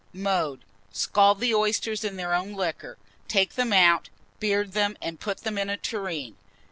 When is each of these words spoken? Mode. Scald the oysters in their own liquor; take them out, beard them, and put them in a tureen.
Mode. 0.13 0.65
Scald 0.91 1.39
the 1.39 1.53
oysters 1.53 2.03
in 2.03 2.15
their 2.15 2.33
own 2.33 2.53
liquor; 2.53 2.97
take 3.27 3.53
them 3.53 3.71
out, 3.71 4.09
beard 4.39 4.71
them, 4.71 4.97
and 4.99 5.19
put 5.19 5.41
them 5.41 5.59
in 5.59 5.69
a 5.69 5.77
tureen. 5.77 6.37